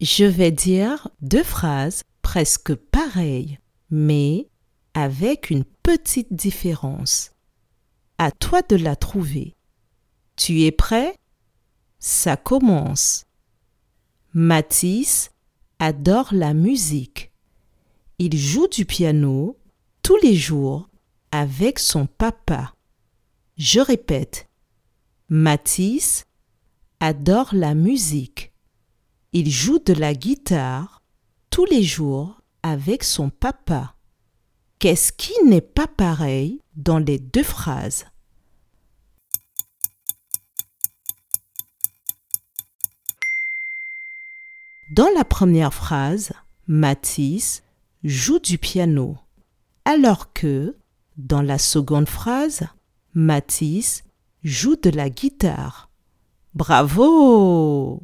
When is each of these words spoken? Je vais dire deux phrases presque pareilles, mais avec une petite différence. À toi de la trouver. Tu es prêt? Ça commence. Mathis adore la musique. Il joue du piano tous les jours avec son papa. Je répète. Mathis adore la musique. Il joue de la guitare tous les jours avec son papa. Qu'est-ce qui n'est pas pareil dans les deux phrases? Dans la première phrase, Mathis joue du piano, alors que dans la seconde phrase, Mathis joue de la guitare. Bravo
Je 0.00 0.24
vais 0.24 0.50
dire 0.50 1.08
deux 1.22 1.42
phrases 1.42 2.02
presque 2.20 2.74
pareilles, 2.74 3.58
mais 3.88 4.48
avec 4.92 5.48
une 5.48 5.64
petite 5.64 6.34
différence. 6.34 7.32
À 8.18 8.30
toi 8.30 8.60
de 8.60 8.76
la 8.76 8.94
trouver. 8.94 9.54
Tu 10.36 10.64
es 10.64 10.70
prêt? 10.70 11.16
Ça 11.98 12.36
commence. 12.36 13.24
Mathis 14.34 15.30
adore 15.78 16.28
la 16.32 16.52
musique. 16.52 17.32
Il 18.18 18.36
joue 18.36 18.68
du 18.68 18.84
piano 18.84 19.56
tous 20.02 20.16
les 20.22 20.34
jours 20.34 20.90
avec 21.30 21.78
son 21.78 22.06
papa. 22.06 22.74
Je 23.56 23.80
répète. 23.80 24.46
Mathis 25.30 26.26
adore 27.00 27.54
la 27.54 27.74
musique. 27.74 28.52
Il 29.32 29.50
joue 29.50 29.78
de 29.78 29.92
la 29.92 30.14
guitare 30.14 31.02
tous 31.50 31.64
les 31.66 31.82
jours 31.82 32.40
avec 32.62 33.04
son 33.04 33.30
papa. 33.30 33.96
Qu'est-ce 34.78 35.12
qui 35.12 35.32
n'est 35.44 35.60
pas 35.60 35.86
pareil 35.86 36.60
dans 36.74 36.98
les 36.98 37.18
deux 37.18 37.42
phrases? 37.42 38.06
Dans 44.90 45.08
la 45.16 45.24
première 45.24 45.74
phrase, 45.74 46.32
Mathis 46.68 47.62
joue 48.04 48.38
du 48.38 48.56
piano, 48.56 49.18
alors 49.84 50.32
que 50.32 50.76
dans 51.16 51.42
la 51.42 51.58
seconde 51.58 52.08
phrase, 52.08 52.66
Mathis 53.12 54.04
joue 54.44 54.76
de 54.76 54.90
la 54.90 55.10
guitare. 55.10 55.90
Bravo 56.54 58.02